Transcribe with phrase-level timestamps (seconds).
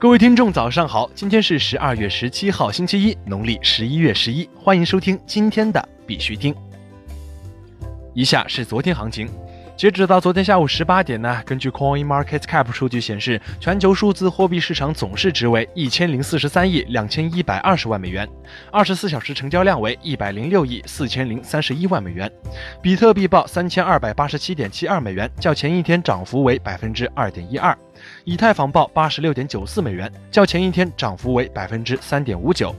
[0.00, 1.10] 各位听众，早上好！
[1.12, 4.48] 今天是十二月十七号，星期一，农历十一月十一。
[4.54, 6.54] 欢迎收听今天的必须听。
[8.14, 9.28] 以下是昨天行情。
[9.78, 18.28] 截止到昨天下午十八点呢，根据 Coin Market Cap 数据显示，全球数字货币市场总市值为一千零四十三亿两千一百二十万美元，
[18.72, 22.28] 二十四小时成交量为一百零六亿四千零三十一万美元。
[22.82, 27.78] 比特币报三千二百八十七点七二美元，较前一天涨幅为百分之二点一二。
[28.24, 32.74] 以太坊报八十六点九四美元，较前一天涨幅为百分之三点五九。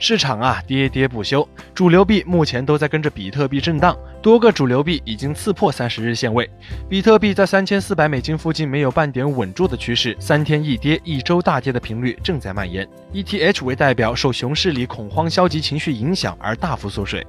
[0.00, 6.48] 市场啊，跌跌不休，主流币目前都在跟着比特币震荡，多个主流币已经刺破三十日线位，
[6.88, 12.88] 比特币在三千四百美金附近没有半点稳住的趋势，三天一跌，一周大跌的频率正在蔓延。
[13.12, 17.26] ETH 为代表，受熊市里恐慌消极情绪影响而大幅缩水，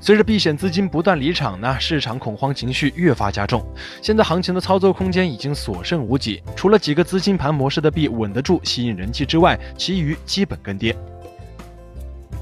[0.00, 3.64] 随着避险资金不断离场呢，市场恐慌情绪越发加重，
[4.02, 10.96] 现在行情的操作空间已经所剩无几，除了几个资金盘模式的币稳得住，吸引人气之外，其余基本跟跌。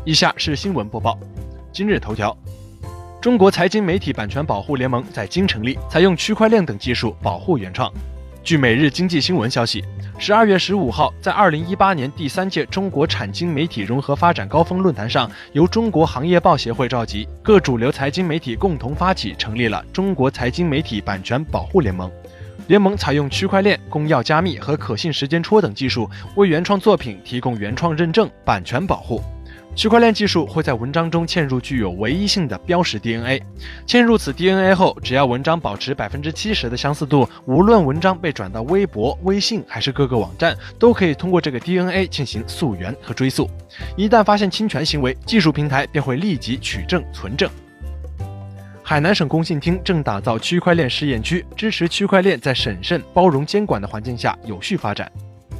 [0.07, 1.19] 以下是新闻播报。
[1.73, 2.35] 今日头条：
[3.21, 7.93] 中国财经媒体版权保护联盟在京成立，采用区块链等技术保护原创。
[8.45, 9.85] 据每日经济新闻消息，
[10.17, 22.09] 十二月十五号，在二零一八年第三届中国产经媒体融合发展高峰论坛上，由中国行业报协会召集，各主流财经媒体共同发起，成立了中国财经媒体版权保护联盟。
[22.69, 29.21] 联盟采用区块链、公钥加密和可信时间戳等技术，为原创作品提供原创认证、版权保护。
[29.77, 33.43] 区块链技术会在文章中嵌入具有唯一性的标识 DNA，
[33.87, 43.51] 嵌入此 DNA 后，只要文章保持百分之七十的相似度，无论文章被转到微博、微信还是各个网站，都可以通过这个 DNA 进行溯源和追溯。
[43.99, 47.47] 一旦发现侵权行为，技术平台便会立即取证存证。
[48.83, 55.13] 海南省工信厅正打造区块链试验区，支持区块链在审慎、包容监管的环境下有序发展。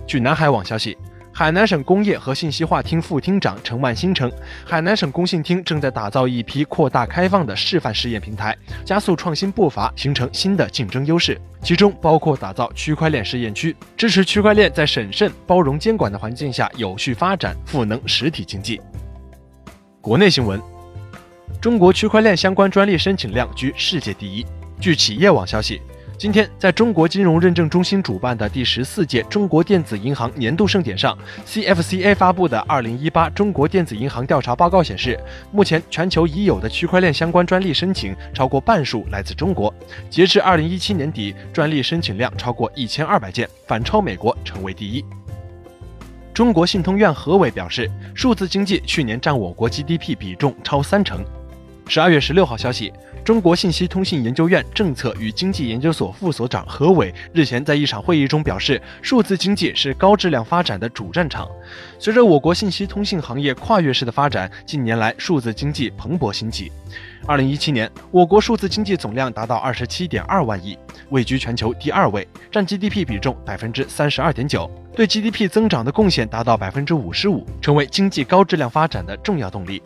[0.07, 0.97] 据南海网消息。
[1.39, 4.33] 海南省工业和信息化厅副厅长陈万新称，
[4.65, 8.57] 海南省工信厅正在打造一批扩大开放的示范试验平台，
[8.87, 11.39] 加速创新步伐，形成新的竞争优势。
[11.61, 18.81] 其中包括打造区块链试验区，支持区块链在审慎、包容监管的环境下有序发展，赋能实体经济。
[20.01, 20.59] 国内新闻：
[21.61, 24.47] 中国区块链相关专利申请量居世界第一。
[24.81, 25.83] 据企业网消息。
[26.19, 31.17] 今天，在中国金融认证中心主办的第十四届中国电子银行年度盛典上
[31.47, 35.21] ，CFCA 发布的《二零一八中国电子银行调查报告》显示，
[35.53, 39.73] 目前全球已有的区块链相关专利申请超过半数来自中国。
[40.09, 45.05] 截至二零一七年底，专利申请量超过一千二百件，反超美国，成为第一。
[46.33, 51.23] 中国信通院何伟表示，数字经济去年占我国 GDP 比重超三成。
[51.89, 52.91] 十二月十六号消息。
[53.27, 61.49] 中国信息通信研究院政策与经济研究所副所长何伟日前在一场会议中表示，数字经济是高质量发展的主战场。
[61.99, 66.71] 随着我国信息通信行业跨越式的发展，近年来数字经济蓬勃兴起。
[67.27, 70.79] 二零一七年，我国数字经济总量达到二十七点二万亿，
[71.11, 79.83] 位居全球第二位，占 GDP 比重百分之三十二点九，对 GDP 增长的贡献达到百分之五十五，成为经济高质量发展的重要动力。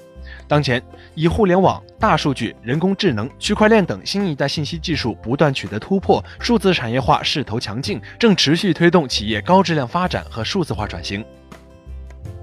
[0.50, 0.82] 当前，
[1.14, 11.24] 以互联网、大数据、人工智能、区块链等新一代信息技术不断取得突破，数字产业化势头强劲，正持续推动企业高质量发展和数字化转型。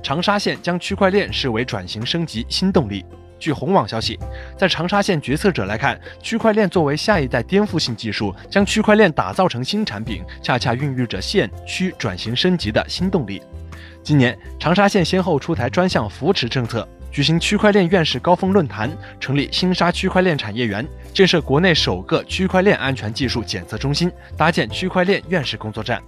[0.01, 3.03] 长沙县将区块链视为转型升级新动力。
[3.37, 4.17] 据红网消息，
[4.57, 13.41] 在长沙县决策者来看，区块链作为下一代颠覆性技术，将区块链打造成新产品，恰恰孕育着县区转型升级的新动力。
[14.01, 16.87] 今年，长沙县先后出台专项扶持政策。
[17.11, 26.01] 举行区块链院士高峰论坛，成立新沙区块链产业园，建设国内首个区块链安全技术检测中心，搭建区块链院士工作站。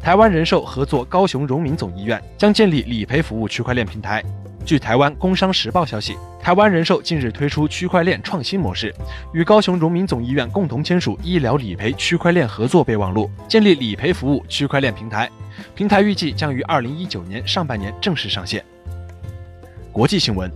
[0.00, 4.22] 台湾人寿合作高雄荣民总医院将建立理赔服务区块链平台。
[4.64, 8.94] 据台湾工商时报消息，台湾人寿近日推出区块链创新模式，
[9.32, 15.30] 与高雄荣民总医院共同签署医疗理赔区块链合作备忘录，建立理赔服务区块链平台。
[15.74, 18.64] 平台预计将于二零一九年上半年正式上线。
[19.96, 20.52] 国际新闻：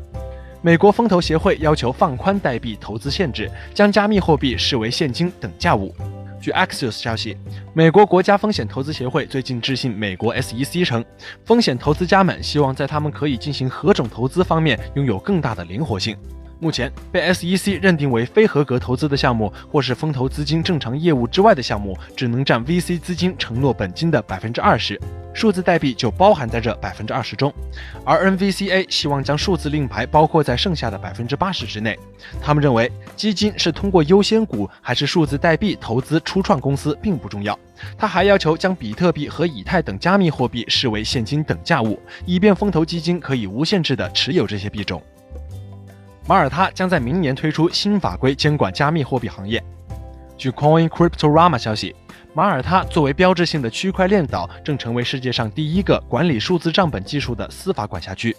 [0.61, 5.95] 美国风投协会要求放宽代币投资限制，将加密货币视为现金等价物。
[6.43, 7.39] 据 Axios 消息，
[7.73, 11.03] 美国国家风险投资协会最近致信美国 SEC 称，
[11.43, 16.15] 风险投资家们希望在他们可以进行何种投资方面拥有更大的灵活性。
[16.61, 25.01] 目前被 SEC 认定为非合格投资的项目，或是风投资金正常业务之外的项目，只能占 VC 资金承诺本金的百分之二十，
[25.33, 27.51] 数字代币就包含在这百分之二十中。
[28.05, 31.99] 而 NVCA 希望将数字令牌包括在剩下的百分之八十之内。
[32.43, 37.59] 他们认为，基金是通过优先股还是数字代币投资初创公司并不重要。
[37.97, 45.03] 他还要求将比特币和以太等加密货币视为现金等价物，以便风投基金可以无限制地持有这些币种。
[46.31, 49.61] 马耳他将在明年推出新法规监管加密货币行业。
[50.37, 51.93] 据 Coin Cryptorama 消息。
[52.33, 58.37] 马耳他作为标志性的区块链岛，正成为世界上第一个管理数字账本技术的司法管辖区。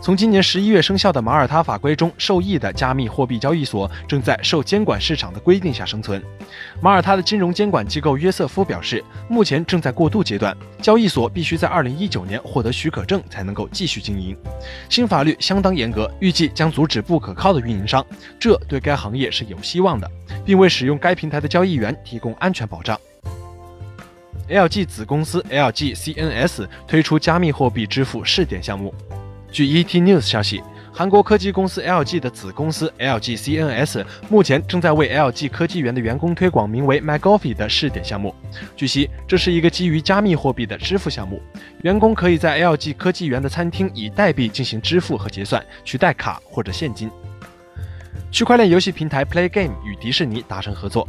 [0.00, 6.22] 从今年十一月生效的马耳他法规中受益的加密货币交易所，正在受监管市场的规定下生存。
[6.80, 14.34] 马耳他的金融监管机构约瑟夫表示，目前正在过渡阶段，交易所必须在二零一九年获得许可证才能够继续经营。
[14.88, 18.04] 新法律相当严格，预计将阻止不可靠的运营商，
[18.40, 20.10] 这对该行业是有希望的，
[20.46, 22.98] 并为使用该平台的交易员提供安全保障。
[24.48, 28.94] LG 子公司 LG CNS 推出加密货币支付试点项目。
[29.50, 30.62] 据 ET News 消息，
[30.92, 38.34] 韩国科技公司 LG 的子公司 LG CNS 目前正在为 LG 科技园的员工推广名为 MyGolfy 的试点项目。
[38.76, 41.40] 据悉，这是一个基于加密货币的支付项目，
[41.82, 47.10] 员工可以在 LG 科技园的餐厅以代币进行支付和结算，取代卡或者现金。
[48.30, 51.08] 区块链游戏平台 Play Game 与迪士尼达成合作。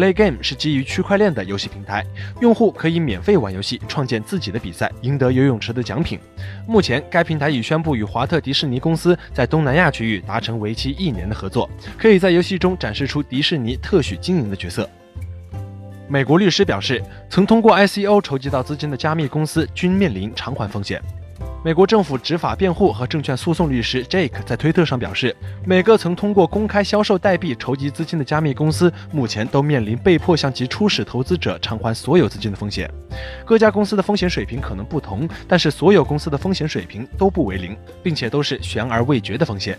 [0.00, 2.02] Play Game 是基于区块链的游戏平台，
[2.40, 6.18] 用户可以免费玩游戏，创建自己的比赛，赢得游泳池的奖品。
[6.66, 11.68] 目前，该平台已宣布与华特迪士尼公司在东南亚区域达成为期一年的合作，
[11.98, 14.88] 可以在游戏中展示出迪士尼特许经营的角色。
[16.08, 20.98] 美国律师表示，曾通过 ICO 筹集到资金的加密公司均面临偿还风险。
[21.62, 25.36] 美国政府执法辩护和证券诉讼律师 Jake 在推特上表示，
[25.66, 32.90] 每个曾通过公开销售代币筹集资金的加密公司，目前都面临被迫向其初始投资者偿还所有资金的风险。
[33.44, 39.78] 各家公司的风险水平可能不同，但是所有公司的风险水平都不为零，并且都是悬而未决的风险。